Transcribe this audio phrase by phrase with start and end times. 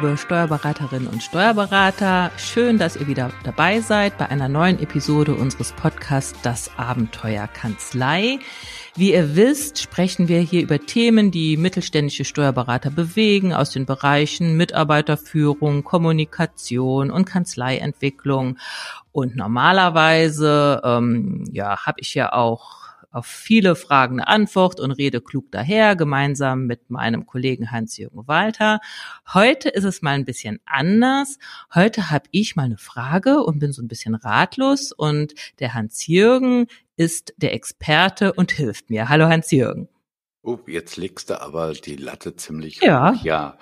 [0.00, 2.30] liebe Steuerberaterinnen und Steuerberater.
[2.36, 8.38] Schön, dass ihr wieder dabei seid bei einer neuen Episode unseres Podcasts Das Abenteuer Kanzlei.
[8.94, 14.56] Wie ihr wisst, sprechen wir hier über Themen, die mittelständische Steuerberater bewegen aus den Bereichen
[14.56, 18.56] Mitarbeiterführung, Kommunikation und Kanzleientwicklung.
[19.10, 22.77] Und normalerweise, ähm, ja, habe ich ja auch
[23.10, 28.80] auf viele Fragen eine Antwort und rede klug daher, gemeinsam mit meinem Kollegen Hans-Jürgen Walter.
[29.32, 31.38] Heute ist es mal ein bisschen anders.
[31.74, 36.66] Heute habe ich mal eine Frage und bin so ein bisschen ratlos und der Hans-Jürgen
[36.96, 39.08] ist der Experte und hilft mir.
[39.08, 39.88] Hallo Hans-Jürgen.
[40.42, 43.14] Oh, jetzt legst du aber die Latte ziemlich ja.
[43.14, 43.24] hoch.
[43.24, 43.58] Ja.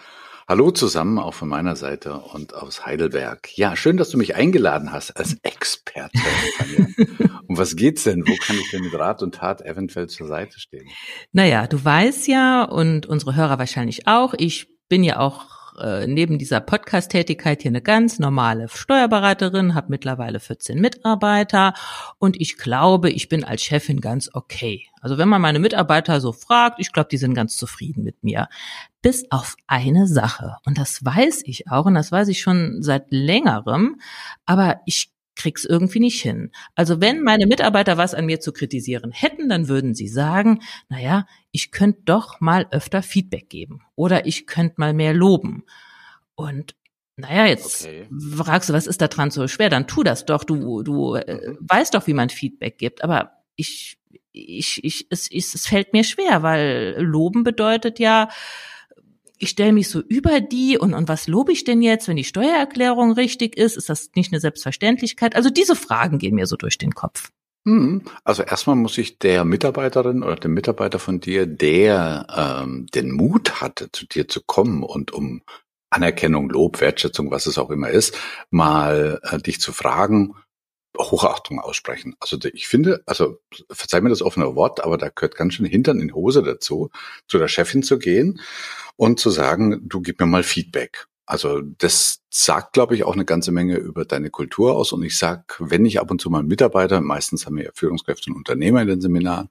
[0.48, 3.58] Hallo zusammen, auch von meiner Seite und aus Heidelberg.
[3.58, 6.16] Ja, schön, dass du mich eingeladen hast als Experte.
[7.48, 8.22] um was geht's denn?
[8.24, 10.86] Wo kann ich denn mit Rat und Tat eventuell zur Seite stehen?
[11.32, 16.38] Naja, du weißt ja und unsere Hörer wahrscheinlich auch, ich bin ja auch äh, neben
[16.38, 21.74] dieser Podcast-Tätigkeit hier eine ganz normale Steuerberaterin, habe mittlerweile 14 Mitarbeiter
[22.18, 24.86] und ich glaube, ich bin als Chefin ganz okay.
[25.00, 28.48] Also wenn man meine Mitarbeiter so fragt, ich glaube, die sind ganz zufrieden mit mir.
[29.02, 30.56] Bis auf eine Sache.
[30.64, 34.00] Und das weiß ich auch und das weiß ich schon seit längerem,
[34.46, 36.50] aber ich krieg's irgendwie nicht hin.
[36.74, 41.26] Also wenn meine Mitarbeiter was an mir zu kritisieren hätten, dann würden sie sagen, naja,
[41.52, 45.64] ich könnte doch mal öfter Feedback geben oder ich könnte mal mehr loben.
[46.34, 46.74] Und
[47.16, 48.08] naja, jetzt okay.
[48.36, 49.70] fragst du, was ist da dran so schwer?
[49.70, 50.44] Dann tu das doch.
[50.44, 51.58] Du, du äh, mhm.
[51.60, 53.02] weißt doch, wie man Feedback gibt.
[53.02, 53.98] Aber ich,
[54.32, 58.28] ich, ich, es, es, es fällt mir schwer, weil loben bedeutet ja,
[59.38, 62.24] ich stelle mich so über die und, und was lobe ich denn jetzt, wenn die
[62.24, 63.76] Steuererklärung richtig ist?
[63.76, 65.36] Ist das nicht eine Selbstverständlichkeit?
[65.36, 67.30] Also diese Fragen gehen mir so durch den Kopf.
[67.66, 68.02] Hm.
[68.24, 73.60] Also erstmal muss ich der Mitarbeiterin oder dem Mitarbeiter von dir, der ähm, den Mut
[73.60, 75.42] hatte, zu dir zu kommen und um
[75.90, 78.16] Anerkennung, Lob, Wertschätzung, was es auch immer ist,
[78.50, 80.34] mal äh, dich zu fragen,
[80.98, 82.16] Hochachtung aussprechen.
[82.20, 83.38] Also ich finde, also
[83.70, 86.90] verzeih mir das offene Wort, aber da gehört ganz schön Hintern in Hose dazu,
[87.28, 88.40] zu der Chefin zu gehen
[88.96, 91.06] und zu sagen, du gib mir mal Feedback.
[91.26, 94.92] Also das sagt, glaube ich, auch eine ganze Menge über deine Kultur aus.
[94.92, 98.30] Und ich sag, wenn ich ab und zu mal Mitarbeiter, meistens haben wir ja Führungskräfte
[98.30, 99.48] und Unternehmer in den Seminaren,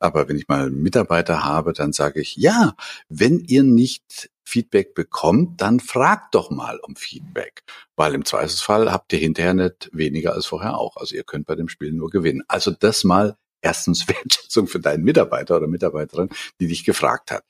[0.00, 2.74] aber wenn ich mal Mitarbeiter habe, dann sage ich, ja,
[3.08, 7.62] wenn ihr nicht Feedback bekommt, dann fragt doch mal um Feedback,
[7.96, 10.96] weil im Zweifelsfall habt ihr hinterher nicht weniger als vorher auch.
[10.96, 12.42] Also ihr könnt bei dem Spiel nur gewinnen.
[12.48, 16.28] Also das mal erstens Wertschätzung für deinen Mitarbeiter oder Mitarbeiterin,
[16.60, 17.44] die dich gefragt hat.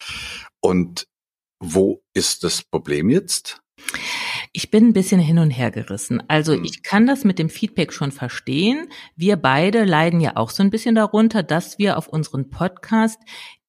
[0.60, 1.06] Und
[1.62, 3.62] wo ist das Problem jetzt?
[4.52, 6.22] Ich bin ein bisschen hin und her gerissen.
[6.28, 6.64] Also hm.
[6.64, 8.88] ich kann das mit dem Feedback schon verstehen.
[9.16, 13.18] Wir beide leiden ja auch so ein bisschen darunter, dass wir auf unseren Podcast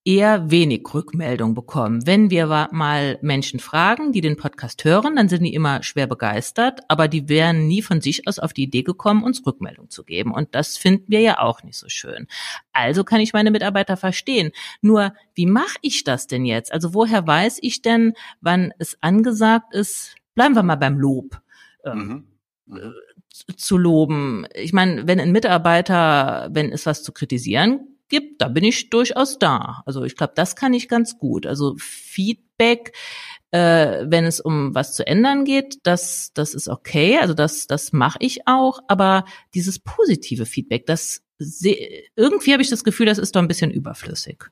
[0.05, 2.05] eher wenig Rückmeldung bekommen.
[2.05, 6.81] Wenn wir mal Menschen fragen, die den Podcast hören, dann sind die immer schwer begeistert,
[6.89, 10.33] aber die wären nie von sich aus auf die Idee gekommen, uns Rückmeldung zu geben.
[10.33, 12.27] Und das finden wir ja auch nicht so schön.
[12.73, 14.51] Also kann ich meine Mitarbeiter verstehen.
[14.81, 16.73] Nur, wie mache ich das denn jetzt?
[16.73, 21.39] Also woher weiß ich denn, wann es angesagt ist, bleiben wir mal beim Lob.
[21.85, 22.25] Ähm,
[22.65, 22.77] mhm.
[22.77, 22.93] mhm.
[23.55, 24.47] zu loben.
[24.53, 29.39] Ich meine, wenn ein Mitarbeiter, wenn es was zu kritisieren gibt, da bin ich durchaus
[29.39, 29.83] da.
[29.85, 31.45] Also ich glaube, das kann ich ganz gut.
[31.45, 32.93] Also Feedback,
[33.51, 37.17] äh, wenn es um was zu ändern geht, das, das ist okay.
[37.19, 38.79] Also das, das mache ich auch.
[38.87, 41.21] Aber dieses positive Feedback, das
[42.15, 44.45] irgendwie habe ich das Gefühl, das ist doch ein bisschen überflüssig.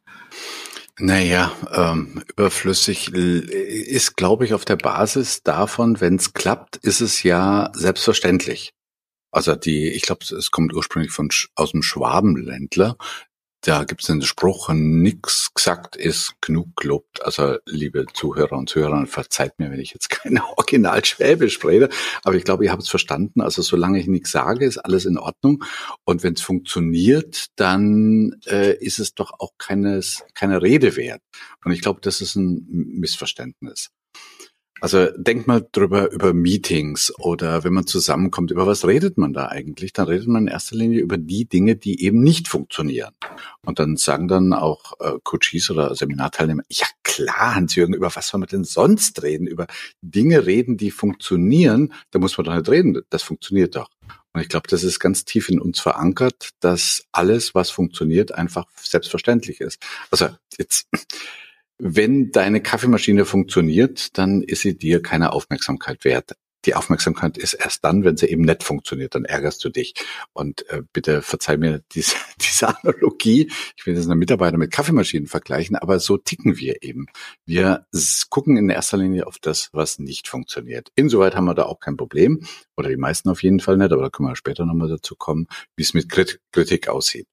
[1.00, 7.24] Naja, ähm, überflüssig ist, glaube ich, auf der Basis davon, wenn es klappt, ist es
[7.24, 8.74] ja selbstverständlich.
[9.32, 12.98] Also die, ich glaube, es kommt ursprünglich von aus dem Schwabenländler,
[13.62, 17.24] da gibt es einen Spruch, nix gesagt ist genug gelobt.
[17.24, 21.90] Also liebe Zuhörer und Zuhörer, verzeiht mir, wenn ich jetzt keine Original Schwäbisch rede,
[22.24, 23.42] aber ich glaube, ihr habt es verstanden.
[23.42, 25.64] Also solange ich nichts sage, ist alles in Ordnung.
[26.06, 31.22] Und wenn es funktioniert, dann äh, ist es doch auch keines, keine Rede wert.
[31.64, 33.92] Und ich glaube, das ist ein Missverständnis.
[34.82, 39.46] Also denk mal drüber über Meetings oder wenn man zusammenkommt, über was redet man da
[39.46, 39.94] eigentlich?
[39.94, 43.14] Dann redet man in erster Linie über die Dinge, die eben nicht funktionieren.
[43.64, 48.40] Und dann sagen dann auch äh, Coaches oder Seminarteilnehmer, ja klar, Hans-Jürgen, über was soll
[48.40, 49.46] man denn sonst reden?
[49.46, 49.68] Über
[50.02, 53.90] Dinge reden, die funktionieren, da muss man doch nicht reden, das funktioniert doch.
[54.34, 58.66] Und ich glaube, das ist ganz tief in uns verankert, dass alles, was funktioniert, einfach
[58.82, 59.80] selbstverständlich ist.
[60.10, 60.88] Also jetzt
[61.84, 66.36] wenn deine Kaffeemaschine funktioniert, dann ist sie dir keine Aufmerksamkeit wert.
[66.66, 69.96] die Aufmerksamkeit ist erst dann, wenn sie eben nicht funktioniert, dann ärgerst du dich.
[70.32, 73.52] Und äh, bitte verzeih mir diese, diese Analogie.
[73.76, 77.08] Ich will jetzt einen Mitarbeiter mit Kaffeemaschinen vergleichen, aber so ticken wir eben.
[77.48, 77.88] Wir
[78.30, 80.90] gucken in erster Linie auf das, was nicht funktioniert.
[80.96, 82.46] Insoweit haben wir da auch kein Problem,
[82.78, 85.48] oder die meisten auf jeden Fall nicht, aber da können wir später nochmal dazu kommen,
[85.76, 87.26] wie es mit Kritik aussieht.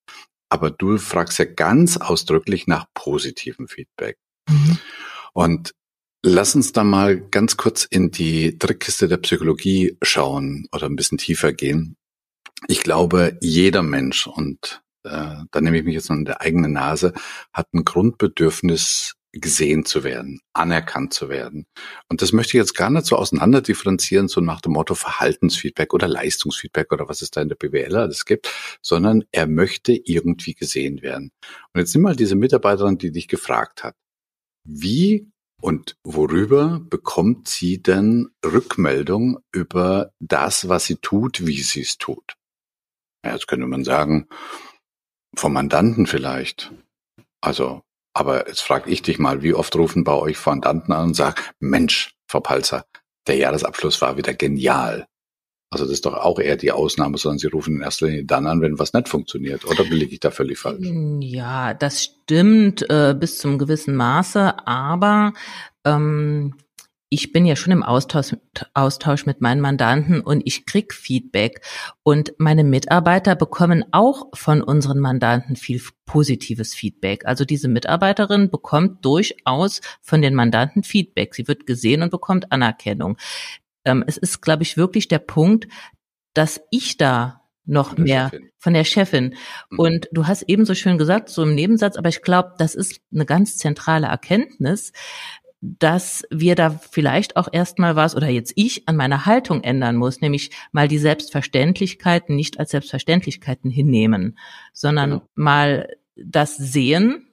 [0.49, 4.17] Aber du fragst ja ganz ausdrücklich nach positivem Feedback.
[4.49, 4.79] Mhm.
[5.33, 5.75] Und
[6.25, 11.17] Lass uns da mal ganz kurz in die Trickkiste der Psychologie schauen oder ein bisschen
[11.17, 11.97] tiefer gehen.
[12.67, 16.73] Ich glaube, jeder Mensch, und äh, da nehme ich mich jetzt noch in der eigenen
[16.73, 17.12] Nase,
[17.53, 21.67] hat ein Grundbedürfnis, gesehen zu werden, anerkannt zu werden.
[22.09, 25.93] Und das möchte ich jetzt gar nicht so auseinander differenzieren, so nach dem Motto Verhaltensfeedback
[25.93, 28.50] oder Leistungsfeedback oder was es da in der BWL alles gibt,
[28.83, 31.31] sondern er möchte irgendwie gesehen werden.
[31.73, 33.95] Und jetzt nimm mal diese Mitarbeiterin, die dich gefragt hat.
[34.70, 35.32] Wie
[35.62, 42.37] und worüber bekommt sie denn Rückmeldung über das, was sie tut, wie sie es tut?
[43.25, 44.29] Ja, jetzt könnte man sagen,
[45.35, 46.70] vom Mandanten vielleicht.
[47.41, 47.81] Also,
[48.12, 51.41] aber jetzt frage ich dich mal, wie oft rufen bei euch Mandanten an und sagen,
[51.61, 52.85] Mensch, Frau Palzer,
[53.26, 55.06] der Jahresabschluss war wieder genial.
[55.70, 58.47] Also das ist doch auch eher die Ausnahme, sondern sie rufen in erster Linie dann
[58.47, 59.67] an, wenn was nicht funktioniert.
[59.67, 60.87] Oder belege ich da völlig falsch?
[60.87, 65.35] Hm, ja, das stimmt äh, bis zum gewissen Maße, aber
[65.85, 66.55] ähm,
[67.11, 68.37] ich bin ja schon im Austausch,
[68.75, 71.62] Austausch mit meinen Mandanten und ich krieg Feedback.
[72.03, 77.25] Und meine Mitarbeiter bekommen auch von unseren Mandanten viel positives Feedback.
[77.26, 81.35] Also diese Mitarbeiterin bekommt durchaus von den Mandanten Feedback.
[81.35, 83.17] Sie wird gesehen und bekommt Anerkennung.
[83.88, 85.69] Ähm, es ist, glaube ich, wirklich der Punkt,
[86.35, 88.50] dass ich da noch von mehr Chefin.
[88.58, 89.35] von der Chefin.
[89.70, 89.79] Mhm.
[89.79, 93.00] Und du hast eben so schön gesagt, so im Nebensatz, aber ich glaube, das ist
[93.12, 94.93] eine ganz zentrale Erkenntnis,
[95.61, 100.20] dass wir da vielleicht auch erstmal was oder jetzt ich an meiner Haltung ändern muss,
[100.20, 104.38] nämlich mal die Selbstverständlichkeiten nicht als Selbstverständlichkeiten hinnehmen,
[104.73, 105.23] sondern genau.
[105.35, 107.28] mal das sehen,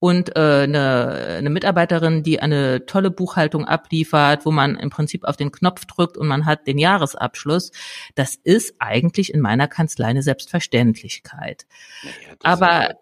[0.00, 5.36] und äh, eine, eine Mitarbeiterin, die eine tolle Buchhaltung abliefert, wo man im Prinzip auf
[5.36, 7.72] den Knopf drückt und man hat den Jahresabschluss.
[8.14, 11.66] Das ist eigentlich in meiner Kanzlei eine Selbstverständlichkeit.
[12.02, 12.94] Naja, aber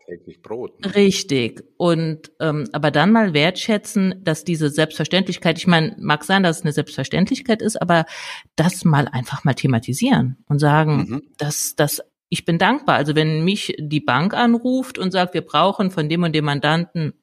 [0.42, 0.94] Brot, ne?
[0.94, 6.58] richtig und ähm, aber dann mal wertschätzen, dass diese Selbstverständlichkeit, ich meine, mag sein, dass
[6.58, 8.06] es eine Selbstverständlichkeit ist, aber
[8.54, 11.22] das mal einfach mal thematisieren und sagen, mhm.
[11.36, 12.96] dass das ich bin dankbar.
[12.96, 17.14] Also wenn mich die Bank anruft und sagt, wir brauchen von dem und dem Mandanten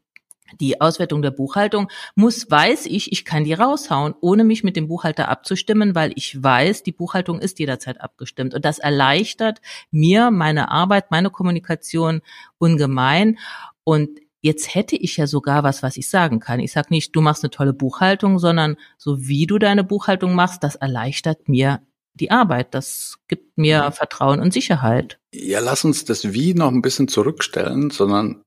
[0.59, 4.88] die Auswertung der Buchhaltung, muss, weiß ich, ich kann die raushauen, ohne mich mit dem
[4.88, 8.53] Buchhalter abzustimmen, weil ich weiß, die Buchhaltung ist jederzeit abgestimmt.
[8.53, 12.21] Und das erleichtert mir meine Arbeit, meine Kommunikation
[12.57, 13.39] ungemein.
[13.83, 14.09] Und
[14.41, 16.59] jetzt hätte ich ja sogar was, was ich sagen kann.
[16.59, 20.63] Ich sage nicht, du machst eine tolle Buchhaltung, sondern so wie du deine Buchhaltung machst,
[20.63, 21.81] das erleichtert mir
[22.13, 22.74] die Arbeit.
[22.74, 25.19] Das gibt mir Vertrauen und Sicherheit.
[25.33, 28.44] Ja, lass uns das Wie noch ein bisschen zurückstellen, sondern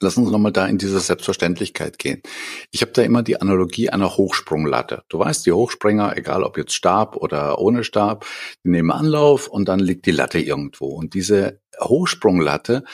[0.00, 2.22] lass uns nochmal da in diese Selbstverständlichkeit gehen.
[2.70, 5.02] Ich habe da immer die Analogie einer Hochsprunglatte.
[5.08, 8.26] Du weißt, die Hochspringer, egal ob jetzt Stab oder ohne Stab,
[8.64, 10.86] die nehmen Anlauf und dann liegt die Latte irgendwo.
[10.86, 12.84] Und diese Hochsprunglatte,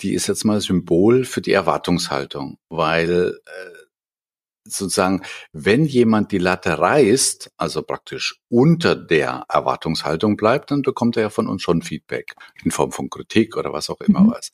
[0.00, 3.79] die ist jetzt mal Symbol für die Erwartungshaltung, weil äh,
[4.64, 5.22] sozusagen,
[5.52, 11.30] wenn jemand die Latte reißt, also praktisch unter der Erwartungshaltung bleibt, dann bekommt er ja
[11.30, 14.30] von uns schon Feedback in Form von Kritik oder was auch immer mhm.
[14.32, 14.52] was.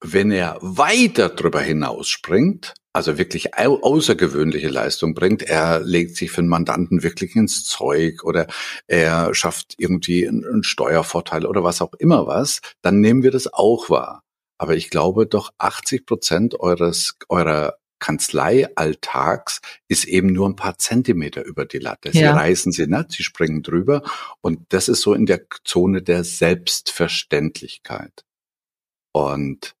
[0.00, 6.30] Wenn er weiter drüber hinaus springt, also wirklich au außergewöhnliche Leistung bringt, er legt sich
[6.30, 8.46] für den Mandanten wirklich ins Zeug oder
[8.86, 13.52] er schafft irgendwie einen, einen Steuervorteil oder was auch immer was, dann nehmen wir das
[13.52, 14.22] auch wahr.
[14.58, 21.42] Aber ich glaube doch 80 Prozent eures, eurer Kanzleialltags ist eben nur ein paar Zentimeter
[21.42, 22.12] über die Latte.
[22.12, 22.34] Sie ja.
[22.34, 24.02] reißen sie nicht, sie springen drüber.
[24.42, 28.26] Und das ist so in der Zone der Selbstverständlichkeit.
[29.12, 29.74] Und,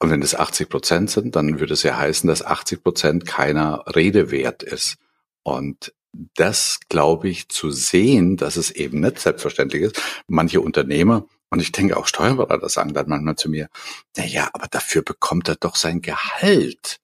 [0.00, 3.84] und wenn es 80 Prozent sind, dann würde es ja heißen, dass 80 Prozent keiner
[3.94, 4.96] Rede wert ist.
[5.44, 5.94] Und
[6.34, 10.02] das, glaube ich, zu sehen, dass es eben nicht selbstverständlich ist.
[10.26, 13.68] Manche Unternehmer, und ich denke auch Steuerberater sagen dann manchmal zu mir,
[14.16, 16.98] na ja, aber dafür bekommt er doch sein Gehalt.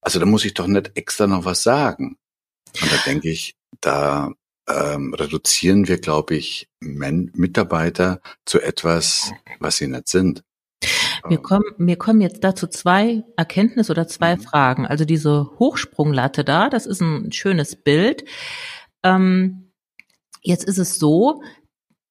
[0.00, 2.16] Also da muss ich doch nicht extra noch was sagen.
[2.80, 4.32] Und da denke ich, da
[4.68, 10.42] ähm, reduzieren wir, glaube ich, Men Mitarbeiter zu etwas, was sie nicht sind.
[11.28, 11.42] Wir ähm.
[11.42, 14.40] kommen, wir kommen jetzt dazu zwei Erkenntnisse oder zwei mhm.
[14.40, 14.86] Fragen.
[14.86, 18.24] Also diese Hochsprunglatte da, das ist ein schönes Bild.
[19.02, 19.72] Ähm,
[20.42, 21.42] jetzt ist es so,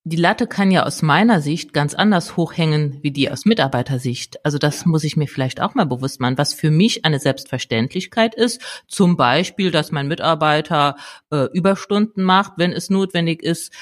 [0.06, 4.44] die Latte kann ja aus meiner Sicht ganz anders hochhängen wie die aus Mitarbeitersicht.
[4.46, 8.34] Also das muss ich mir vielleicht auch mal bewusst machen, was für mich eine Selbstverständlichkeit
[8.34, 8.62] ist.
[8.88, 10.96] Zum Beispiel, dass mein Mitarbeiter
[11.32, 13.74] äh, Überstunden macht, wenn es notwendig ist.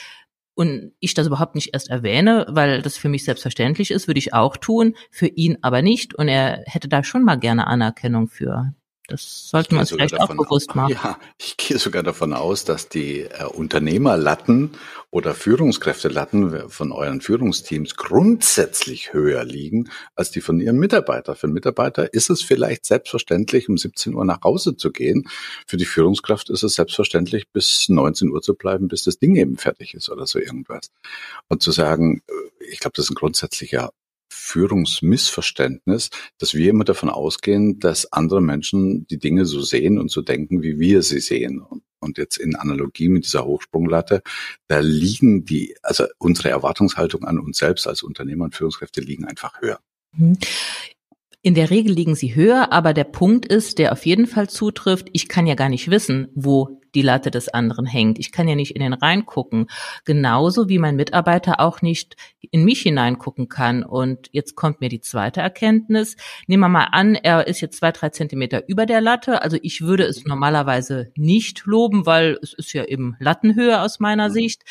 [0.55, 4.33] Und ich das überhaupt nicht erst erwähne, weil das für mich selbstverständlich ist, würde ich
[4.33, 6.15] auch tun, für ihn aber nicht.
[6.15, 8.73] Und er hätte da schon mal gerne Anerkennung für.
[9.07, 10.93] Das sollten wir uns vielleicht auch bewusst machen.
[10.93, 14.71] Ja, ich gehe sogar davon aus, dass die äh, Unternehmerlatten
[15.09, 21.37] oder Führungskräftelatten von euren Führungsteams grundsätzlich höher liegen als die von ihren Mitarbeitern.
[21.37, 25.29] Für Mitarbeiter ist es vielleicht selbstverständlich, um 17 Uhr nach Hause zu gehen.
[25.65, 29.57] Für die Führungskraft ist es selbstverständlich, bis 19 Uhr zu bleiben, bis das Ding eben
[29.57, 30.91] fertig ist oder so irgendwas.
[31.47, 33.91] Und zu sagen, äh, ich glaube, das ist ein grundsätzlicher
[34.29, 40.21] Führungsmissverständnis, dass wir immer davon ausgehen, dass andere Menschen die Dinge so sehen und so
[40.21, 41.61] denken, wie wir sie sehen.
[41.99, 44.21] Und jetzt in Analogie mit dieser Hochsprunglatte,
[44.67, 49.61] da liegen die, also unsere Erwartungshaltung an uns selbst als Unternehmer und Führungskräfte liegen einfach
[49.61, 49.79] höher.
[50.15, 50.37] Mhm.
[51.41, 55.07] In der Regel liegen sie höher, aber der Punkt ist, der auf jeden Fall zutrifft,
[55.13, 58.19] ich kann ja gar nicht wissen, wo die Latte des anderen hängt.
[58.19, 59.67] Ich kann ja nicht in den reingucken.
[60.05, 62.15] Genauso wie mein Mitarbeiter auch nicht
[62.51, 63.83] in mich hineingucken kann.
[63.83, 66.15] Und jetzt kommt mir die zweite Erkenntnis.
[66.47, 69.41] Nehmen wir mal an, er ist jetzt zwei, drei Zentimeter über der Latte.
[69.41, 74.29] Also ich würde es normalerweise nicht loben, weil es ist ja eben Lattenhöhe aus meiner
[74.29, 74.63] Sicht.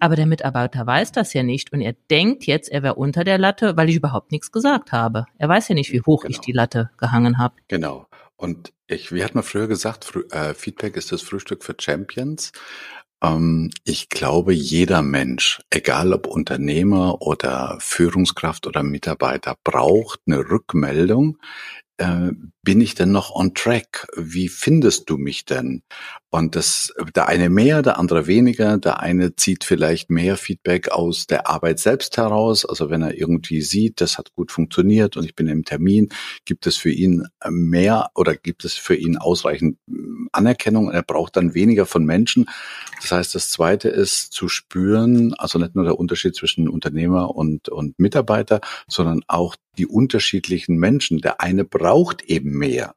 [0.00, 1.72] Aber der Mitarbeiter weiß das ja nicht.
[1.72, 5.26] Und er denkt jetzt, er wäre unter der Latte, weil ich überhaupt nichts gesagt habe.
[5.38, 6.30] Er weiß ja nicht, wie hoch genau.
[6.30, 7.54] ich die Latte gehangen habe.
[7.68, 8.06] Genau.
[8.36, 12.52] Und ich, wie hat man früher gesagt, Frü äh, Feedback ist das Frühstück für Champions.
[13.22, 21.38] Ähm, ich glaube, jeder Mensch, egal ob Unternehmer oder Führungskraft oder Mitarbeiter, braucht eine Rückmeldung,
[21.98, 22.30] äh,
[22.62, 24.06] bin ich denn noch on track?
[24.16, 25.82] Wie findest du mich denn?
[26.30, 28.76] Und das, der eine mehr, der andere weniger.
[28.76, 32.66] Der eine zieht vielleicht mehr Feedback aus der Arbeit selbst heraus.
[32.66, 36.08] Also wenn er irgendwie sieht, das hat gut funktioniert und ich bin im Termin,
[36.44, 40.90] gibt es für ihn mehr oder gibt es für ihn ausreichend hm, Anerkennung.
[40.90, 42.46] Er braucht dann weniger von Menschen.
[43.00, 47.68] Das heißt, das zweite ist zu spüren, also nicht nur der Unterschied zwischen Unternehmer und,
[47.68, 51.18] und Mitarbeiter, sondern auch die unterschiedlichen Menschen.
[51.18, 52.94] Der eine braucht eben mehr.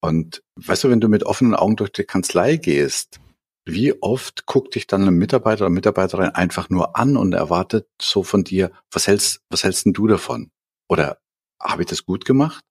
[0.00, 3.20] Und weißt du, wenn du mit offenen Augen durch die Kanzlei gehst,
[3.64, 8.22] wie oft guckt dich dann ein Mitarbeiter oder Mitarbeiterin einfach nur an und erwartet so
[8.22, 10.50] von dir, was hältst, was hältst denn du davon?
[10.88, 11.18] Oder
[11.60, 12.64] habe ich das gut gemacht?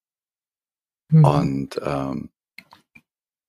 [1.09, 1.25] Mhm.
[1.25, 2.29] Und ähm,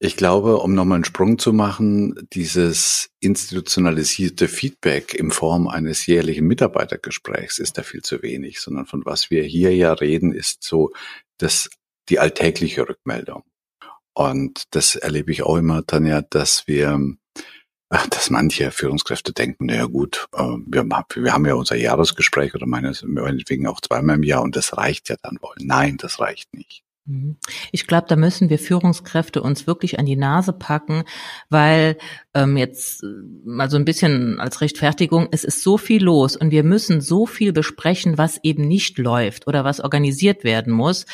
[0.00, 6.46] ich glaube, um nochmal einen Sprung zu machen, dieses institutionalisierte Feedback in Form eines jährlichen
[6.46, 10.92] Mitarbeitergesprächs ist da viel zu wenig, sondern von was wir hier ja reden, ist so
[11.38, 11.68] das,
[12.08, 13.42] die alltägliche Rückmeldung.
[14.14, 17.00] Und das erlebe ich auch immer, Tanja, dass wir,
[17.88, 23.80] dass manche Führungskräfte denken, naja gut, äh, wir haben ja unser Jahresgespräch oder meinetwegen auch
[23.80, 25.56] zweimal im Jahr und das reicht ja dann wohl.
[25.58, 26.84] Nein, das reicht nicht.
[27.08, 27.38] Mhm.
[27.72, 31.04] Ich glaube, da müssen wir Führungskräfte uns wirklich an die Nase packen,
[31.48, 31.96] weil
[32.34, 33.06] ähm, jetzt äh,
[33.44, 37.24] mal so ein bisschen als Rechtfertigung, es ist so viel los und wir müssen so
[37.24, 41.06] viel besprechen, was eben nicht läuft oder was organisiert werden muss,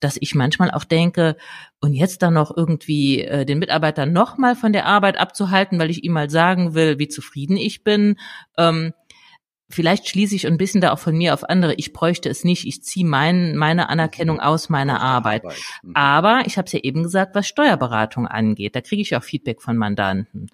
[0.00, 1.36] dass ich manchmal auch denke,
[1.82, 6.04] und jetzt dann noch irgendwie äh, den Mitarbeiter nochmal von der Arbeit abzuhalten, weil ich
[6.04, 8.18] ihm mal sagen will, wie zufrieden ich bin,
[8.56, 8.92] ähm,
[9.72, 11.74] vielleicht schließe ich ein bisschen da auch von mir auf andere.
[11.74, 12.66] Ich bräuchte es nicht.
[12.66, 14.42] Ich ziehe mein, meine Anerkennung mhm.
[14.42, 15.44] aus meiner Arbeit.
[15.82, 15.92] Mhm.
[15.94, 19.62] Aber ich habe es ja eben gesagt, was Steuerberatung angeht, da kriege ich auch Feedback
[19.62, 20.50] von Mandanten.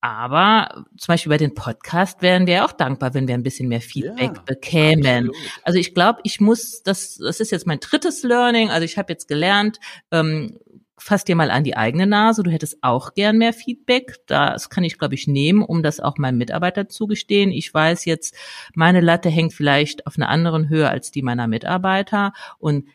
[0.00, 3.80] Aber zum Beispiel bei den Podcast wären wir auch dankbar, wenn wir ein bisschen mehr
[3.80, 5.30] Feedback ja, bekämen.
[5.30, 5.36] Absolut.
[5.64, 8.70] Also ich glaube, ich muss, das, das ist jetzt mein drittes Learning.
[8.70, 9.80] Also ich habe jetzt gelernt,
[10.12, 10.58] ähm,
[10.98, 12.42] fass dir mal an die eigene Nase.
[12.42, 14.16] Du hättest auch gern mehr Feedback.
[14.26, 17.50] Das kann ich, glaube ich, nehmen, um das auch meinem Mitarbeiter zugestehen.
[17.50, 18.34] Ich weiß jetzt,
[18.74, 22.86] meine Latte hängt vielleicht auf einer anderen Höhe als die meiner Mitarbeiter und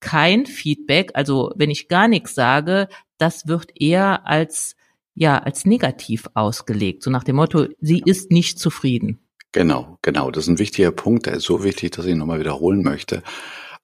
[0.00, 2.88] kein Feedback, also wenn ich gar nichts sage,
[3.18, 4.76] das wird eher als
[5.14, 9.18] ja als negativ ausgelegt, so nach dem Motto, sie ist nicht zufrieden.
[9.50, 10.30] Genau, genau.
[10.30, 13.22] Das ist ein wichtiger Punkt, der ist so wichtig, dass ich ihn nochmal wiederholen möchte.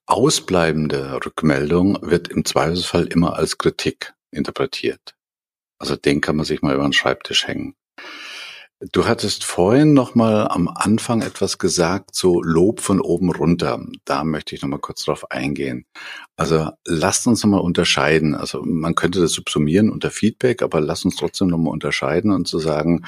[0.07, 5.15] Ausbleibende Rückmeldung wird im Zweifelsfall immer als Kritik interpretiert.
[5.79, 7.75] Also den kann man sich mal über den Schreibtisch hängen.
[8.91, 13.83] Du hattest vorhin noch mal am Anfang etwas gesagt, so Lob von oben runter.
[14.03, 15.85] Da möchte ich noch mal kurz drauf eingehen.
[16.35, 18.35] Also lasst uns noch mal unterscheiden.
[18.35, 22.47] Also man könnte das subsumieren unter Feedback, aber lasst uns trotzdem noch mal unterscheiden und
[22.47, 23.05] zu sagen,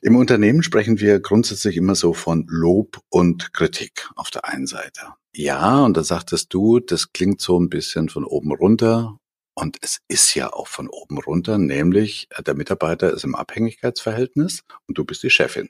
[0.00, 5.14] im Unternehmen sprechen wir grundsätzlich immer so von Lob und Kritik auf der einen Seite.
[5.34, 9.18] Ja, und da sagtest du, das klingt so ein bisschen von oben runter.
[9.54, 14.62] Und es ist ja auch von oben runter, nämlich äh, der Mitarbeiter ist im Abhängigkeitsverhältnis
[14.86, 15.68] und du bist die Chefin.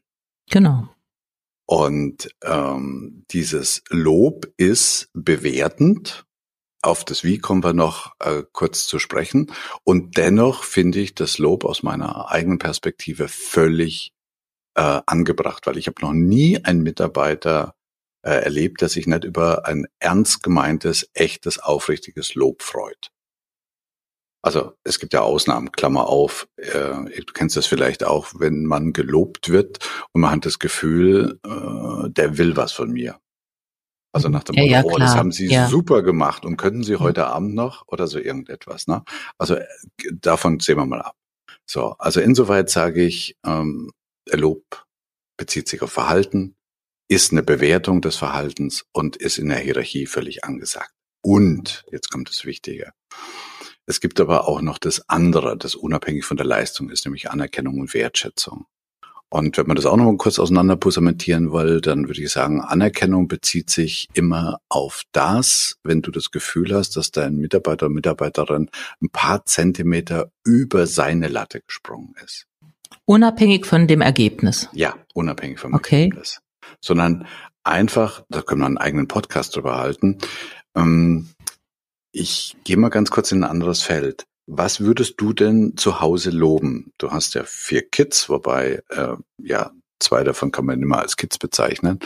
[0.50, 0.88] Genau.
[1.66, 6.26] Und ähm, dieses Lob ist bewertend.
[6.82, 9.52] Auf das Wie kommen wir noch äh, kurz zu sprechen.
[9.84, 14.12] Und dennoch finde ich das Lob aus meiner eigenen Perspektive völlig
[14.78, 17.74] äh, angebracht, weil ich habe noch nie einen Mitarbeiter
[18.22, 23.10] äh, erlebt, der sich nicht über ein ernst gemeintes, echtes, aufrichtiges Lob freut.
[24.40, 28.92] Also es gibt ja Ausnahmen, Klammer auf, äh, du kennst das vielleicht auch, wenn man
[28.92, 29.80] gelobt wird
[30.12, 33.18] und man hat das Gefühl, äh, der will was von mir.
[34.12, 35.66] Also nach dem ja, Motto, ja, oh, das haben Sie ja.
[35.66, 38.86] super gemacht und könnten Sie heute Abend noch oder so irgendetwas.
[38.86, 39.02] Ne?
[39.38, 39.66] Also äh,
[40.12, 41.16] davon sehen wir mal ab.
[41.66, 43.90] So, also insoweit sage ich, ähm,
[44.36, 44.86] Lob
[45.36, 46.56] bezieht sich auf Verhalten,
[47.08, 50.92] ist eine Bewertung des Verhaltens und ist in der Hierarchie völlig angesagt.
[51.22, 52.92] Und, jetzt kommt das Wichtige,
[53.86, 57.80] es gibt aber auch noch das andere, das unabhängig von der Leistung ist, nämlich Anerkennung
[57.80, 58.66] und Wertschätzung.
[59.30, 63.28] Und wenn man das auch noch mal kurz auseinanderpusamentieren will, dann würde ich sagen, Anerkennung
[63.28, 68.70] bezieht sich immer auf das, wenn du das Gefühl hast, dass dein Mitarbeiter oder Mitarbeiterin
[69.02, 72.47] ein paar Zentimeter über seine Latte gesprungen ist.
[73.04, 74.68] Unabhängig von dem Ergebnis.
[74.72, 76.04] Ja, unabhängig vom Okay.
[76.04, 76.40] Ergebnis.
[76.80, 77.26] Sondern
[77.64, 80.18] einfach, da können wir einen eigenen Podcast drüber halten.
[80.74, 81.28] Ähm,
[82.12, 84.24] ich gehe mal ganz kurz in ein anderes Feld.
[84.46, 86.92] Was würdest du denn zu Hause loben?
[86.98, 91.38] Du hast ja vier Kids, wobei äh, ja zwei davon kann man immer als Kids
[91.38, 91.98] bezeichnen.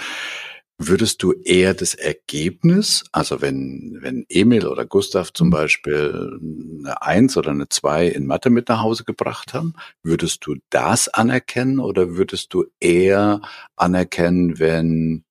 [0.84, 7.36] Würdest du eher das Ergebnis, also wenn, wenn Emil oder Gustav zum Beispiel eine Eins
[7.36, 12.16] oder eine Zwei in Mathe mit nach Hause gebracht haben, würdest du das anerkennen oder
[12.16, 13.40] würdest du eher
[13.76, 15.24] anerkennen, wenn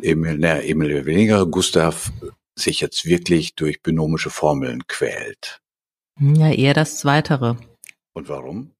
[0.00, 2.12] Emil, naja, Emil weniger, Gustav
[2.56, 5.60] sich jetzt wirklich durch binomische Formeln quält?
[6.20, 7.56] Ja, eher das Zweitere.
[8.12, 8.70] Und warum?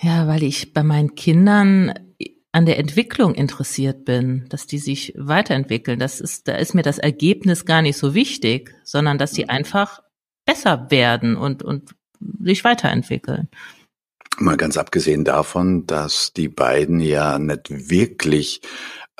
[0.00, 1.92] Ja, weil ich bei meinen Kindern
[2.56, 5.98] an der Entwicklung interessiert bin, dass die sich weiterentwickeln.
[5.98, 10.00] Das ist, da ist mir das Ergebnis gar nicht so wichtig, sondern dass sie einfach
[10.46, 11.90] besser werden und, und
[12.40, 13.50] sich weiterentwickeln.
[14.38, 18.62] Mal ganz abgesehen davon, dass die beiden ja nicht wirklich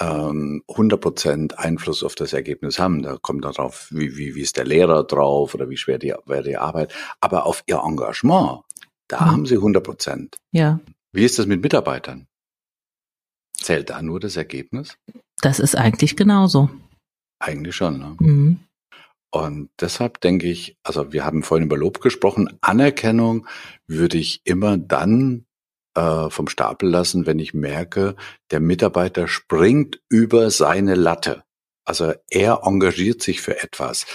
[0.00, 3.02] ähm, 100% Einfluss auf das Ergebnis haben.
[3.02, 6.42] Da kommt darauf, wie, wie, wie ist der Lehrer drauf oder wie schwer die, wäre
[6.42, 6.94] die Arbeit.
[7.20, 8.60] Aber auf ihr Engagement,
[9.08, 9.30] da Mhm.
[9.30, 10.36] haben sie 100%.
[10.52, 10.80] Ja,
[11.12, 12.28] Wie ist das mit Mitarbeitern?
[13.60, 14.96] Zählt da nur das Ergebnis?
[15.40, 16.70] das ist eigentlich genauso.
[17.38, 17.98] Eigentlich schon.
[17.98, 18.16] Ne?
[18.18, 18.60] Mhm.
[19.30, 23.46] Und deshalb denke ich, also wir haben vorhin über Lob gesprochen, Anerkennung
[23.86, 25.44] würde ich immer dann
[25.94, 28.16] äh, vom Stapel lassen, wenn ich merke,
[28.50, 31.42] der Mitarbeiter springt über seine Latte.
[31.84, 34.06] Also er engagiert sich für etwas.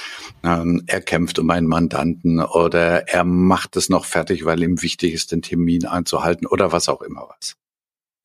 [0.43, 5.13] Ähm, er kämpft um einen Mandanten oder er macht es noch fertig, weil ihm wichtig
[5.13, 7.55] ist, den Termin einzuhalten oder was auch immer was.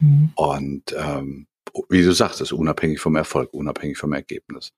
[0.00, 0.32] Mhm.
[0.34, 1.46] Und ähm,
[1.88, 4.72] wie du sagst, ist unabhängig vom Erfolg, unabhängig vom Ergebnis.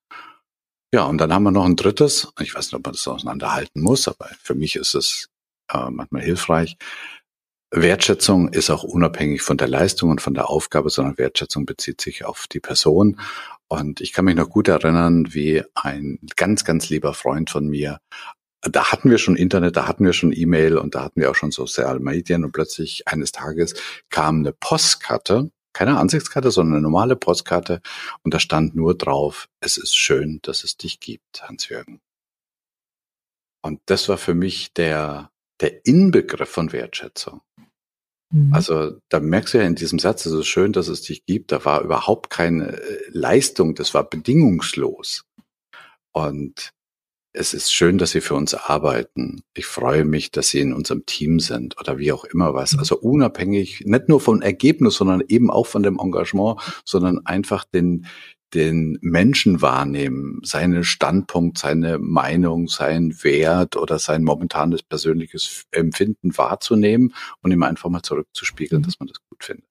[0.93, 2.33] Ja, und dann haben wir noch ein drittes.
[2.41, 5.29] Ich weiß nicht, ob man das auseinanderhalten muss, aber für mich ist es
[5.73, 6.77] äh, manchmal hilfreich.
[7.71, 12.25] Wertschätzung ist auch unabhängig von der Leistung und von der Aufgabe, sondern Wertschätzung bezieht sich
[12.25, 13.21] auf die Person.
[13.69, 18.01] Und ich kann mich noch gut erinnern, wie ein ganz, ganz lieber Freund von mir,
[18.63, 21.35] da hatten wir schon Internet, da hatten wir schon E-Mail und da hatten wir auch
[21.35, 23.75] schon soziale Medien und plötzlich eines Tages
[24.11, 27.81] kam eine Postkarte, keine Ansichtskarte, sondern eine normale Postkarte
[28.23, 32.01] und da stand nur drauf, es ist schön, dass es dich gibt, Hans-Jürgen.
[33.63, 37.43] Und das war für mich der, der Inbegriff von Wertschätzung.
[38.31, 38.53] Mhm.
[38.53, 41.53] Also da merkst du ja in diesem Satz, es ist schön, dass es dich gibt,
[41.53, 45.25] da war überhaupt keine äh, Leistung, das war bedingungslos.
[46.13, 46.73] Und
[47.39, 49.43] es ist schön, dass Sie für uns arbeiten.
[49.55, 52.73] Ich freue mich, dass Sie in unserem Team sind oder wie auch immer was.
[52.73, 52.79] Mhm.
[52.81, 58.07] Also unabhängig, nicht nur vom Ergebnis, sondern eben auch von dem Engagement, sondern einfach den,
[58.55, 67.15] den Menschen wahrnehmen, seinen Standpunkt, seine Meinung, seinen Wert oder sein momentanes persönliches Empfinden wahrzunehmen
[67.43, 69.67] und ihm einfach mal zurückzuspiegeln, dass man das gut findet.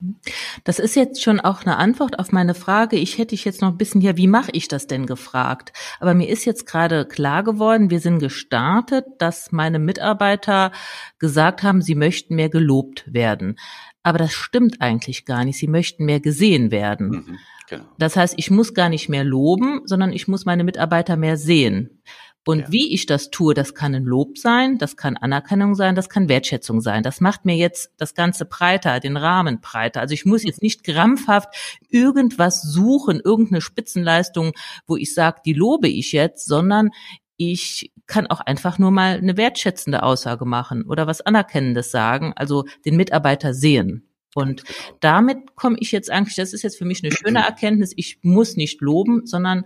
[0.63, 2.98] Das ist jetzt schon auch eine Antwort auf meine Frage.
[2.98, 5.74] Ich hätte dich jetzt noch ein bisschen, ja, wie mache ich das denn gefragt?
[6.00, 10.72] Aber mir ist jetzt gerade klar geworden, wir sind gestartet, dass meine Mitarbeiter
[11.20, 13.58] gesagt haben, sie möchten mehr gelobt werden.
[14.04, 15.58] Aber das stimmt eigentlich gar nicht.
[15.58, 17.10] Sie möchten mehr gesehen werden.
[17.10, 17.38] Mhm,
[17.68, 17.84] genau.
[17.98, 22.02] Das heißt, ich muss gar nicht mehr loben, sondern ich muss meine Mitarbeiter mehr sehen.
[22.46, 22.72] Und Ja.
[22.72, 26.30] wie ich das tue, das kann ein Lob sein, das kann Anerkennung sein, das kann
[26.30, 27.04] Wertschätzung sein.
[27.04, 30.00] Das macht mir jetzt das Ganze breiter, den Rahmen breiter.
[30.00, 31.50] Also ich muss jetzt nicht krampfhaft
[31.90, 34.54] irgendwas suchen, irgendeine Spitzenleistung,
[34.86, 36.92] wo ich sage, die lobe ich jetzt, sondern
[37.36, 42.64] ich kann auch einfach nur mal eine wertschätzende Aussage machen oder was Anerkennendes sagen, also
[42.86, 44.07] den Mitarbeiter sehen
[44.38, 44.63] Und
[45.00, 48.56] damit komme ich jetzt eigentlich, das ist jetzt für mich eine schöne Erkenntnis, ich muss
[48.56, 49.65] nicht loben, sondern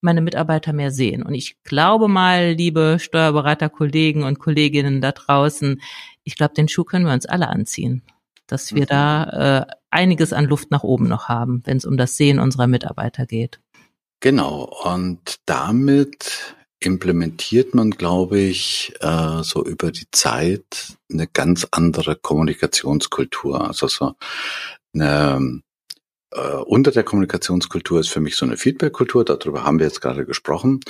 [0.00, 1.22] meine Mitarbeiter mehr sehen.
[1.22, 5.80] Und ich glaube mal, liebe Steuerberaterkollegen und Kolleginnen da draußen,
[6.24, 8.02] ich glaube, den Schuh können wir uns alle anziehen,
[8.46, 8.86] dass wir mhm.
[8.86, 12.66] da äh, einiges an Luft nach oben noch haben, wenn es um das Sehen unserer
[12.66, 13.60] Mitarbeiter geht.
[14.20, 14.70] Genau.
[14.84, 23.66] Und damit implementiert man, glaube ich, äh, so über die Zeit eine ganz andere Kommunikationskultur.
[23.66, 24.14] Also so
[24.94, 25.62] eine
[26.32, 30.24] äh, unter der Kommunikationskultur ist für mich so eine Feedback-Kultur, darüber haben wir jetzt gerade
[30.24, 30.80] gesprochen.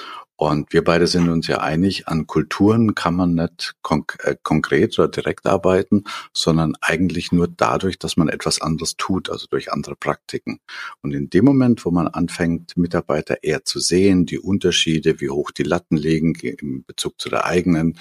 [0.41, 4.99] Und wir beide sind uns ja einig, an Kulturen kann man nicht konk äh, konkret
[4.99, 9.97] oder direkt arbeiten, sondern eigentlich nur dadurch, dass man etwas anderes tut, also durch andere
[9.97, 10.61] Praktiken.
[11.03, 15.51] Und in dem Moment, wo man anfängt, Mitarbeiter eher zu sehen, die Unterschiede, wie hoch
[15.51, 17.99] die Latten liegen im Bezug zu der eigenen,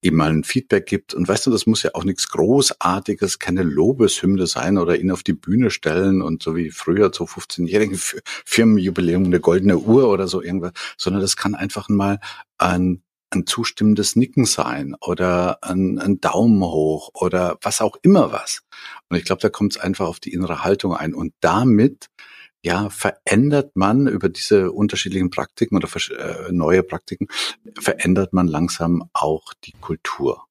[0.00, 1.12] ihm mal ein Feedback gibt.
[1.12, 5.22] Und weißt du, das muss ja auch nichts Großartiges, keine Lobeshymne sein oder ihn auf
[5.22, 7.98] die Bühne stellen und so wie früher zu 15-jährigen
[8.46, 12.20] Firmenjubiläum eine goldene Uhr oder so irgendwas, sondern das kann einfach einfach mal
[12.58, 18.62] ein, ein zustimmendes Nicken sein oder ein, ein Daumen hoch oder was auch immer was.
[19.08, 21.14] Und ich glaube, da kommt es einfach auf die innere Haltung ein.
[21.14, 22.08] Und damit
[22.64, 27.26] ja, verändert man über diese unterschiedlichen Praktiken oder äh, neue Praktiken,
[27.80, 30.44] verändert man langsam auch die Kultur.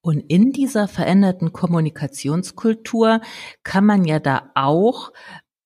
[0.00, 3.20] Und in dieser veränderten Kommunikationskultur
[3.64, 5.12] kann man ja da auch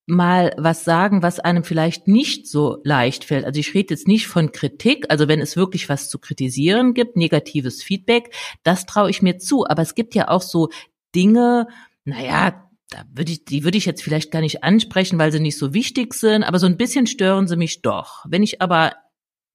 [0.05, 3.45] mal was sagen, was einem vielleicht nicht so leicht fällt.
[3.45, 7.15] Also ich rede jetzt nicht von Kritik, also wenn es wirklich was zu kritisieren gibt,
[7.15, 9.65] negatives Feedback, das traue ich mir zu.
[9.65, 10.69] Aber es gibt ja auch so
[11.15, 11.67] Dinge,
[12.03, 15.57] naja, da würde ich, die würde ich jetzt vielleicht gar nicht ansprechen, weil sie nicht
[15.57, 18.25] so wichtig sind, aber so ein bisschen stören sie mich doch.
[18.27, 18.93] Wenn ich aber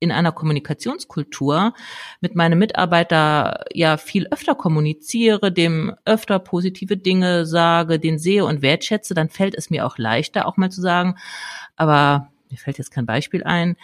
[0.00, 1.74] in einer Kommunikationskultur
[2.20, 8.62] mit meinem Mitarbeiter ja viel öfter kommuniziere, dem öfter positive Dinge sage, den sehe und
[8.62, 11.16] wertschätze, dann fällt es mir auch leichter, auch mal zu sagen,
[11.76, 13.76] aber mir fällt jetzt kein Beispiel ein,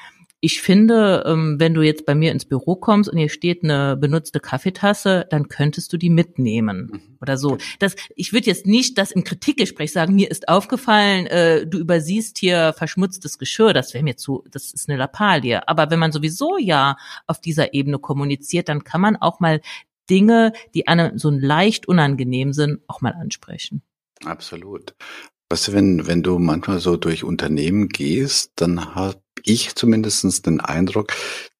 [0.44, 3.96] ich finde, ähm, wenn du jetzt bei mir ins Büro kommst und hier steht eine
[3.96, 7.16] benutzte Kaffeetasse, dann könntest du die mitnehmen mhm.
[7.22, 7.56] oder so.
[7.78, 12.36] Das, ich würde jetzt nicht das im Kritikgespräch sagen, mir ist aufgefallen, äh, du übersiehst
[12.36, 15.66] hier verschmutztes Geschirr, das wäre mir zu, das ist eine Lappalie.
[15.66, 19.62] Aber wenn man sowieso ja auf dieser Ebene kommuniziert, dann kann man auch mal
[20.10, 23.80] Dinge, die einem so leicht unangenehm sind, auch mal ansprechen.
[24.26, 24.94] Absolut.
[25.48, 30.60] Weißt du, wenn, wenn du manchmal so durch Unternehmen gehst, dann hat ich zumindestens den
[30.60, 31.12] Eindruck,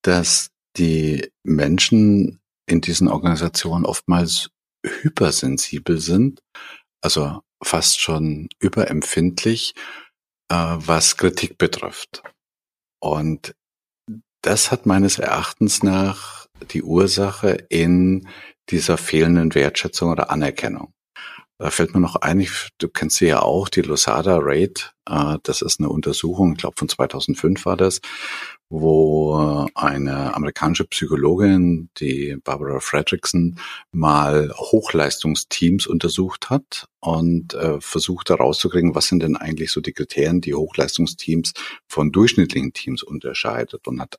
[0.03, 4.51] dass die Menschen in diesen Organisationen oftmals
[4.85, 6.41] hypersensibel sind,
[7.01, 9.75] also fast schon überempfindlich,
[10.51, 12.23] äh, was Kritik betrifft.
[13.01, 13.55] Und
[14.43, 18.29] das hat meines Erachtens nach die Ursache in
[18.71, 20.94] dieser fehlenden Wertschätzung oder Anerkennung.
[21.65, 22.47] Da fällt mir noch ein,
[22.77, 24.91] du kennst sie ja auch, die Losada Rate.
[25.09, 28.03] Äh, das ist eine Untersuchung, ich glaube von 2005 war das,
[28.81, 33.59] wo eine amerikanische Psychologin, die Barbara Fredrickson,
[33.93, 40.41] mal Hochleistungsteams untersucht hat und äh, versucht herauszukriegen, was sind denn eigentlich so die Kriterien,
[40.41, 41.53] die Hochleistungsteams
[41.87, 44.19] von durchschnittlichen Teams unterscheidet und hat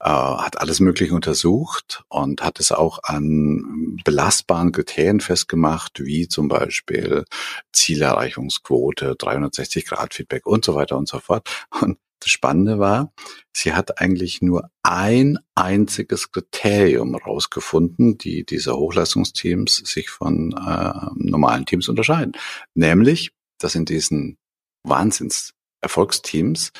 [0.00, 6.48] äh, hat alles Mögliche untersucht und hat es auch an belastbaren Kriterien festgemacht, wie zum
[6.48, 7.24] Beispiel
[7.72, 11.48] Zielerreichungsquote, 360 Grad Feedback und so weiter und so fort.
[11.80, 13.12] Und das Spannende war,
[13.52, 21.66] sie hat eigentlich nur ein einziges Kriterium rausgefunden, die diese Hochleistungsteams sich von äh, normalen
[21.66, 22.32] Teams unterscheiden.
[22.74, 24.38] Nämlich, dass in diesen
[24.82, 26.72] Wahnsinns Erfolgsteams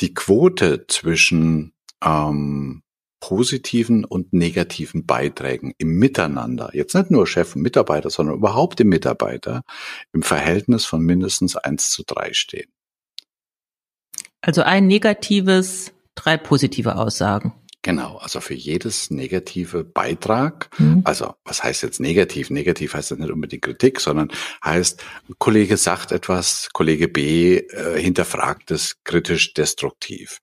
[0.00, 1.72] die Quote zwischen
[2.04, 2.82] ähm,
[3.20, 8.88] positiven und negativen Beiträgen im Miteinander, jetzt nicht nur Chef und Mitarbeiter, sondern überhaupt im
[8.88, 9.62] Mitarbeiter,
[10.12, 12.70] im Verhältnis von mindestens eins zu drei stehen.
[14.40, 17.52] Also ein negatives, drei positive Aussagen.
[17.82, 21.02] Genau, also für jedes negative Beitrag, mhm.
[21.04, 22.50] also was heißt jetzt negativ?
[22.50, 24.30] Negativ heißt das nicht unbedingt Kritik, sondern
[24.64, 25.02] heißt,
[25.38, 30.40] Kollege sagt etwas, Kollege B äh, hinterfragt es kritisch destruktiv.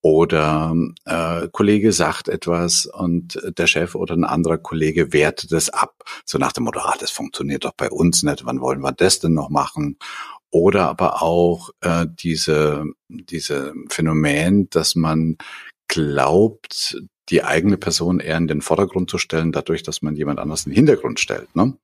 [0.00, 6.04] Oder äh, Kollege sagt etwas und der Chef oder ein anderer Kollege wertet es ab.
[6.24, 9.18] So nach dem Motto, ah, das funktioniert doch bei uns nicht, wann wollen wir das
[9.18, 9.98] denn noch machen?
[10.50, 15.36] Oder aber auch äh, diese, diese Phänomen, dass man
[15.88, 16.96] glaubt,
[17.28, 20.70] die eigene Person eher in den Vordergrund zu stellen, dadurch, dass man jemand anders in
[20.70, 21.54] den Hintergrund stellt.
[21.54, 21.76] Ne?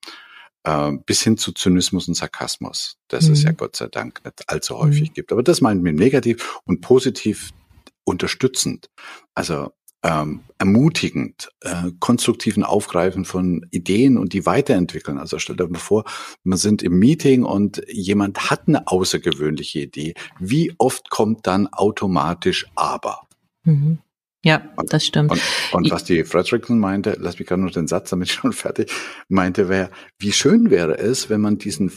[0.65, 3.33] Äh, bis hin zu Zynismus und Sarkasmus, das mhm.
[3.35, 5.15] es ja Gott sei Dank nicht allzu häufig mhm.
[5.15, 5.33] gibt.
[5.33, 7.51] Aber das meint mir negativ und positiv
[8.05, 8.89] unterstützend.
[9.35, 9.73] Also
[10.05, 15.19] ähm, ermutigend, äh, konstruktiven Aufgreifen von Ideen und die weiterentwickeln.
[15.19, 16.05] Also stellt euch mal vor,
[16.45, 20.15] man sind im Meeting und jemand hat eine außergewöhnliche Idee.
[20.39, 23.23] Wie oft kommt dann automatisch aber?
[23.65, 23.99] Mhm.
[24.45, 25.31] Ja, das stimmt.
[25.33, 25.41] Und,
[25.73, 28.93] und was die Fredrickson meinte, lass mich gerade noch den Satz damit schon fertig,
[29.29, 31.91] meinte, wäre, wie schön wäre es, wenn man diesen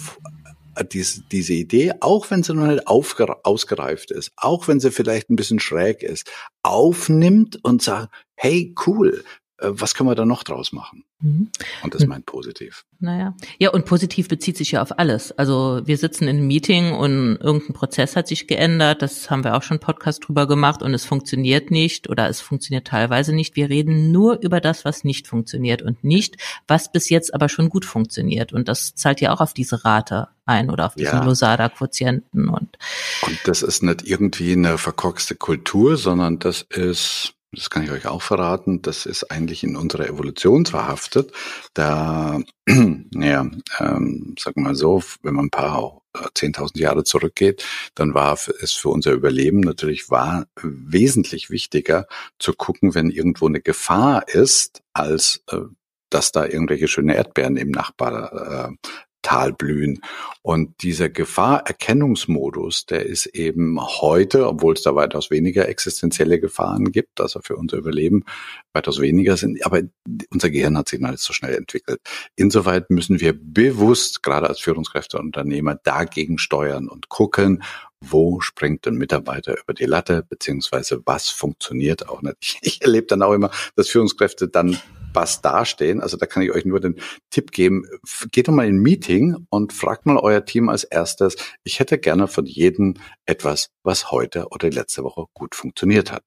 [0.83, 5.35] diese, diese Idee, auch wenn sie noch nicht ausgereift ist, auch wenn sie vielleicht ein
[5.35, 6.29] bisschen schräg ist,
[6.63, 9.23] aufnimmt und sagt, hey, cool,
[9.59, 11.03] was können wir da noch draus machen?
[11.19, 11.49] Mhm.
[11.83, 12.85] Und das meint positiv.
[12.99, 13.35] Naja.
[13.57, 15.31] Ja, und positiv bezieht sich ja auf alles.
[15.31, 19.01] Also wir sitzen in einem Meeting und irgendein Prozess hat sich geändert.
[19.01, 22.87] Das haben wir auch schon Podcast drüber gemacht und es funktioniert nicht oder es funktioniert
[22.87, 23.55] teilweise nicht.
[23.55, 27.69] Wir reden nur über das, was nicht funktioniert und nicht, was bis jetzt aber schon
[27.69, 28.53] gut funktioniert.
[28.53, 31.23] Und das zahlt ja auch auf diese Rate ein oder auf diesen ja.
[31.23, 32.77] Losada-Quotienten und.
[33.25, 38.07] Und das ist nicht irgendwie eine verkorkste Kultur, sondern das ist das kann ich euch
[38.07, 41.31] auch verraten, das ist eigentlich in unserer Evolution verhaftet.
[41.73, 47.65] Da, ja, ähm, sagen wir mal so, wenn man ein paar äh, zehntausend Jahre zurückgeht,
[47.95, 52.07] dann war es für unser Überleben natürlich war wesentlich wichtiger
[52.37, 55.61] zu gucken, wenn irgendwo eine Gefahr ist, als äh,
[56.09, 58.89] dass da irgendwelche schöne Erdbeeren im Nachbar äh,
[59.27, 59.99] Tal blühen.
[60.41, 67.19] Und dieser Gefahrerkennungsmodus, der ist eben heute, obwohl es da weitaus weniger existenzielle Gefahren gibt,
[67.19, 68.23] also für unser Überleben
[68.71, 69.81] weitaus weniger sind, aber
[70.29, 71.99] unser Gehirn hat sich noch nicht so schnell entwickelt.
[72.37, 77.63] Insoweit müssen wir bewusst, gerade als Führungskräfte und Unternehmer, dagegen steuern und gucken,
[77.99, 82.59] wo springt ein Mitarbeiter über die Latte, beziehungsweise was funktioniert auch nicht.
[82.61, 84.79] Ich erlebe dann auch immer, dass Führungskräfte dann
[85.17, 85.99] was dastehen.
[85.99, 86.95] Also da kann ich euch nur den
[87.31, 87.85] Tipp geben,
[88.31, 91.97] geht doch mal in ein Meeting und fragt mal euer Team als erstes, ich hätte
[91.97, 96.23] gerne von jedem etwas, was heute oder letzte Woche gut funktioniert hat.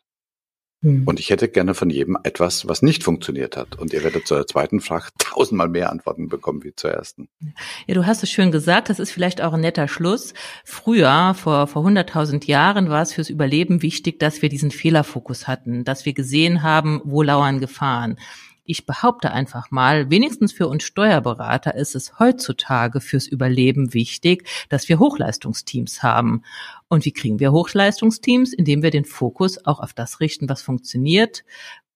[0.83, 1.03] Hm.
[1.05, 3.79] Und ich hätte gerne von jedem etwas, was nicht funktioniert hat.
[3.79, 7.29] Und ihr werdet zur zweiten Frage tausendmal mehr Antworten bekommen wie zur ersten.
[7.87, 8.89] Ja, du hast es schön gesagt.
[8.89, 10.33] Das ist vielleicht auch ein netter Schluss.
[10.65, 15.85] Früher, vor, vor 100.000 Jahren, war es fürs Überleben wichtig, dass wir diesen Fehlerfokus hatten,
[15.85, 18.17] dass wir gesehen haben, wo lauern Gefahren
[18.71, 24.89] ich behaupte einfach mal, wenigstens für uns Steuerberater ist es heutzutage fürs Überleben wichtig, dass
[24.89, 26.43] wir Hochleistungsteams haben.
[26.89, 28.53] Und wie kriegen wir Hochleistungsteams?
[28.53, 31.45] Indem wir den Fokus auch auf das richten, was funktioniert,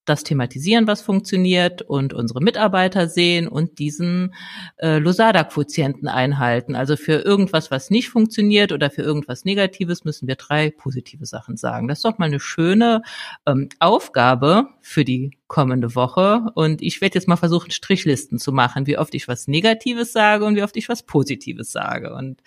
[0.04, 4.34] das thematisieren, was funktioniert und unsere Mitarbeiter sehen und diesen
[4.76, 6.74] äh, Losada-Quotienten einhalten.
[6.74, 11.56] Also für irgendwas, was nicht funktioniert oder für irgendwas Negatives müssen wir drei positive Sachen
[11.56, 11.88] sagen.
[11.88, 13.02] Das ist doch mal eine schöne
[13.46, 16.50] ähm, Aufgabe für die kommende Woche.
[16.54, 20.44] Und ich werde jetzt mal versuchen, Strichlisten zu machen, wie oft ich was Negatives sage
[20.44, 22.12] und wie oft ich was Positives sage.
[22.14, 22.42] Und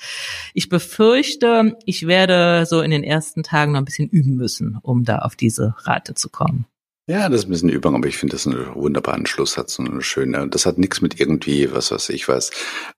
[0.53, 5.03] ich befürchte, ich werde so in den ersten Tagen noch ein bisschen üben müssen, um
[5.03, 6.65] da auf diese Rate zu kommen.
[7.09, 10.01] Ja, das ist ein bisschen Übung, aber ich finde das einen wunderbaren Schlusssatz und eine
[10.01, 10.49] schöne.
[10.49, 12.51] Das hat nichts mit irgendwie, was weiß ich was,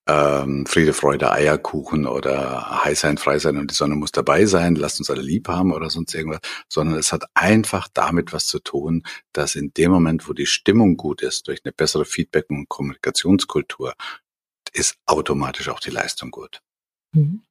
[0.07, 4.73] ähm, Friede, Freude, Eierkuchen oder High sein, frei sein und die Sonne muss dabei sein,
[4.75, 8.57] lasst uns alle lieb haben oder sonst irgendwas, sondern es hat einfach damit was zu
[8.57, 12.67] tun, dass in dem Moment, wo die Stimmung gut ist, durch eine bessere Feedback- und
[12.67, 13.93] Kommunikationskultur,
[14.73, 16.61] ist automatisch auch die Leistung gut.
[17.13, 17.43] Mhm.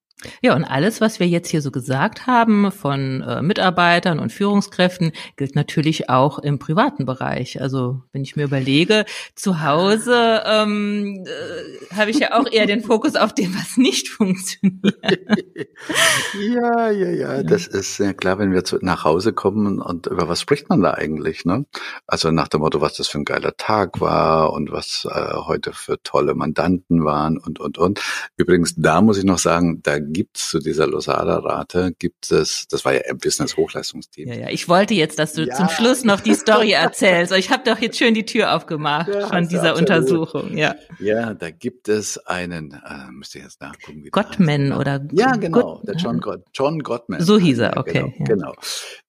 [0.42, 5.12] Ja, und alles, was wir jetzt hier so gesagt haben von äh, Mitarbeitern und Führungskräften,
[5.37, 7.61] gilt natürlich auch im privaten Bereich.
[7.62, 9.04] Also wenn ich mir überlege,
[9.37, 14.09] zu Hause ähm, äh, habe ich ja auch eher den Fokus auf dem, was nicht
[14.09, 14.98] funktioniert.
[16.52, 20.28] ja, ja, ja, das ist ja klar, wenn wir zu, nach Hause kommen und über
[20.28, 21.44] was spricht man da eigentlich?
[21.44, 21.64] Ne?
[22.09, 25.72] Also nach dem Motto, was das für ein geiler Tag war und was äh, heute
[25.72, 28.00] für tolle Mandanten waren und, und, und.
[28.37, 32.85] Übrigens, da muss ich noch sagen, da gibt es zu dieser Losada-Rate, gibt es, das
[32.85, 34.29] war ja ein Business-Hochleistungsteam.
[34.29, 35.55] Ja, ja, ich wollte jetzt, dass du ja.
[35.55, 37.33] zum Schluss noch die Story erzählst.
[37.33, 39.90] Ich habe doch jetzt schön die Tür aufgemacht ja, von dieser absolut.
[39.90, 40.57] Untersuchung.
[40.57, 40.75] Ja.
[40.99, 44.05] ja, da gibt es einen, äh, müsst ihr jetzt nachgucken.
[44.05, 45.07] Wie Gottman oder?
[45.12, 46.21] Ja, genau, God der John,
[46.53, 47.21] John Gottman.
[47.21, 48.14] So hieß er, okay.
[48.18, 48.55] Genau, genau.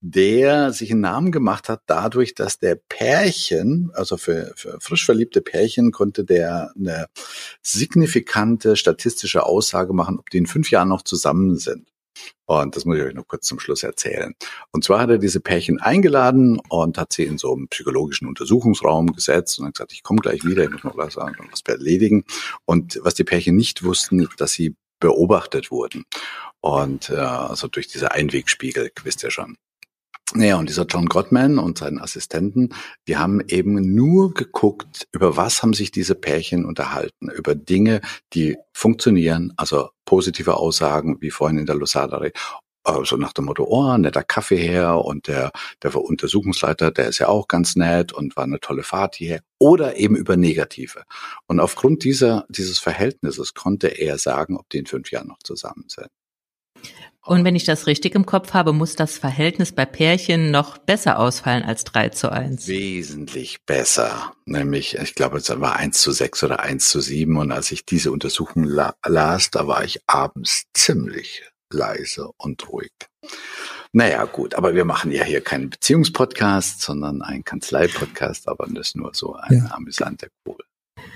[0.02, 5.42] Der sich einen Namen gemacht hat dadurch, dass der Pärchen, also für, für frisch verliebte
[5.42, 7.08] Pärchen, konnte der eine
[7.62, 11.88] signifikante statistische Aussage machen, ob die in fünf Jahren noch zusammen sind.
[12.46, 14.34] Und das muss ich euch noch kurz zum Schluss erzählen.
[14.72, 19.14] Und zwar hat er diese Pärchen eingeladen und hat sie in so einem psychologischen Untersuchungsraum
[19.14, 22.26] gesetzt und hat gesagt, ich komme gleich wieder, ich muss noch was, was erledigen.
[22.66, 26.06] Und was die Pärchen nicht wussten, dass sie beobachtet wurden.
[26.62, 29.56] Und äh, also durch diese Einwegspiegel, wisst ihr schon.
[30.36, 32.70] Naja, und dieser John Gottman und seinen Assistenten,
[33.08, 38.02] die haben eben nur geguckt, über was haben sich diese Pärchen unterhalten, über Dinge,
[38.34, 42.22] die funktionieren, also positive Aussagen, wie vorhin in der Losada
[43.04, 45.52] so nach dem Motto, oh, netter Kaffee her und der,
[45.84, 49.42] der Untersuchungsleiter, der ist ja auch ganz nett und war eine tolle Fahrt hierher.
[49.60, 51.04] Oder eben über Negative.
[51.48, 55.86] Und aufgrund dieser, dieses Verhältnisses konnte er sagen, ob die in fünf Jahren noch zusammen
[55.88, 56.08] sind.
[57.30, 61.20] Und wenn ich das richtig im Kopf habe, muss das Verhältnis bei Pärchen noch besser
[61.20, 62.68] ausfallen als 3 zu 1.
[62.68, 64.34] Wesentlich besser.
[64.46, 67.38] Nämlich, ich glaube, es war 1 zu 6 oder 1 zu 7.
[67.38, 72.90] Und als ich diese Untersuchung la las, da war ich abends ziemlich leise und ruhig.
[73.94, 78.96] Naja, gut, aber wir machen ja hier keinen Beziehungspodcast, sondern einen Kanzlei-Podcast, aber das ist
[78.96, 79.76] nur so eine ja.
[79.76, 80.32] amüsante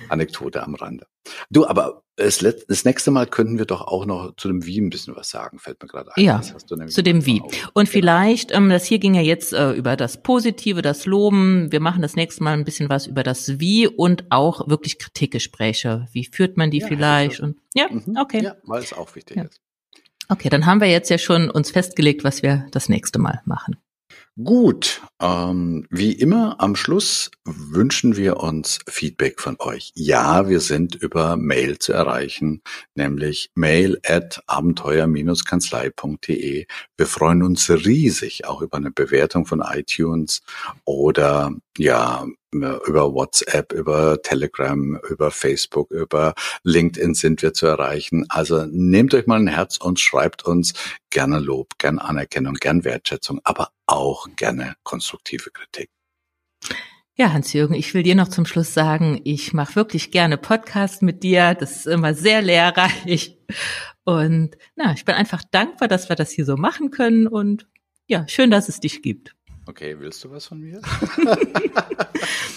[0.09, 1.07] Anekdote am Rande.
[1.49, 4.89] Du, aber das, das, nächste Mal könnten wir doch auch noch zu dem Wie ein
[4.89, 6.23] bisschen was sagen, fällt mir gerade ein.
[6.23, 7.41] Ja, zu dem Wie.
[7.41, 7.85] Und genau.
[7.85, 11.71] vielleicht, ähm, das hier ging ja jetzt äh, über das Positive, das Loben.
[11.71, 16.07] Wir machen das nächste Mal ein bisschen was über das Wie und auch wirklich Kritikgespräche.
[16.11, 17.39] Wie führt man die ja, vielleicht?
[17.39, 18.17] Und ja, mhm.
[18.19, 18.43] okay.
[18.43, 19.43] Ja, weil es auch wichtig ja.
[19.43, 19.59] ist.
[20.29, 23.77] Okay, dann haben wir jetzt ja schon uns festgelegt, was wir das nächste Mal machen.
[24.41, 29.91] Gut, ähm, wie immer am Schluss wünschen wir uns Feedback von euch.
[29.93, 32.63] Ja, wir sind über Mail zu erreichen,
[32.95, 36.65] nämlich mail at abenteuer-kanzlei.de.
[36.97, 40.41] Wir freuen uns riesig auch über eine Bewertung von iTunes
[40.83, 42.25] oder ja,
[42.61, 48.25] über WhatsApp, über Telegram, über Facebook, über LinkedIn sind wir zu erreichen.
[48.29, 50.73] Also nehmt euch mal ein Herz und schreibt uns
[51.09, 55.89] gerne Lob, gern Anerkennung, gern Wertschätzung, aber auch gerne konstruktive Kritik.
[57.15, 61.21] Ja, Hans-Jürgen, ich will dir noch zum Schluss sagen, ich mache wirklich gerne Podcasts mit
[61.21, 61.53] dir.
[61.53, 63.37] Das ist immer sehr lehrreich.
[64.03, 67.27] Und na, ich bin einfach dankbar, dass wir das hier so machen können.
[67.27, 67.67] Und
[68.07, 69.35] ja, schön, dass es dich gibt.
[69.65, 70.81] Okay, willst du was von mir?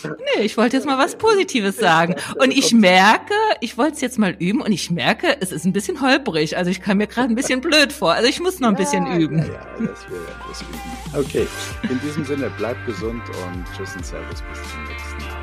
[0.03, 2.17] nee, ich wollte jetzt mal was Positives sagen.
[2.41, 5.73] Und ich merke, ich wollte es jetzt mal üben und ich merke, es ist ein
[5.73, 6.57] bisschen holprig.
[6.57, 8.13] Also ich kam mir gerade ein bisschen blöd vor.
[8.13, 9.39] Also ich muss noch ein ja, bisschen üben.
[9.39, 10.81] Ja, ja, das will das üben.
[11.15, 11.47] Okay,
[11.89, 15.37] in diesem Sinne, bleib gesund und tschüss und servus bis zum nächsten Mal.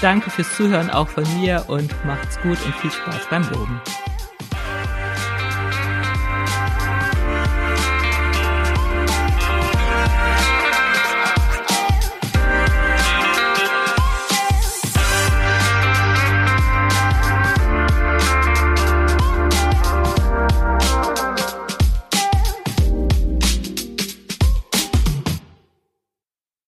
[0.00, 3.80] Danke fürs Zuhören auch von mir und macht's gut und viel Spaß beim Loben.